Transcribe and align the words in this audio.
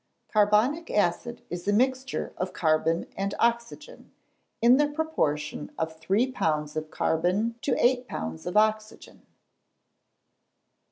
_Carbonic 0.33 0.89
acid 0.89 1.43
is 1.51 1.67
a 1.67 1.71
mixture 1.71 2.33
of 2.35 2.53
carbon 2.53 3.05
and 3.15 3.35
oxygen, 3.37 4.11
in 4.59 4.77
the 4.77 4.87
proportion 4.89 5.71
of 5.77 5.99
3 5.99 6.31
lbs. 6.33 6.75
of 6.75 6.89
carbon 6.89 7.53
to 7.61 7.75
8 7.77 8.07
lbs. 8.07 8.47
of 8.47 8.57
oxygen. 8.57 9.21